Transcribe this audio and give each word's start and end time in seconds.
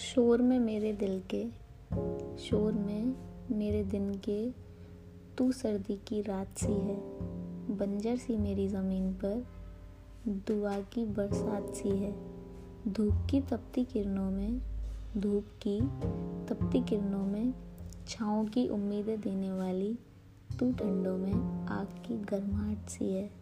शोर 0.00 0.42
में 0.42 0.58
मेरे 0.58 0.92
दिल 0.92 1.22
के, 1.34 1.44
शोर 2.38 2.72
में 2.72 3.14
मेरे 3.50 3.84
दिन 3.84 4.14
के, 4.14 4.50
तू 5.38 5.52
सर्दी 5.52 6.00
की 6.06 6.22
रात 6.22 6.58
सी 6.58 6.72
है, 6.72 6.96
बंजर 7.76 8.16
सी 8.16 8.36
मेरी 8.36 8.68
ज़मीन 8.68 9.12
पर, 9.12 9.46
दुआ 10.28 10.80
की 10.80 11.04
बरसात 11.04 11.74
सी 11.74 11.88
है। 11.88 12.14
धूप 12.88 13.26
की 13.30 13.40
तपती 13.40 13.84
किरणों 13.84 14.30
में, 14.30 14.60
धूप 15.16 15.46
की 15.66 15.80
तपती 16.46 16.82
किरणों 16.84 17.26
में, 17.26 17.54
छाँव 18.08 18.44
की 18.44 18.68
उम्मीदें 18.68 19.20
देने 19.20 19.52
वाली 19.52 19.98
तू 20.58 20.72
ठंडों 20.72 21.16
में 21.18 21.66
आग 21.66 21.86
की 21.86 22.18
गर्माहट 22.18 22.88
सी 22.88 23.12
है। 23.12 23.39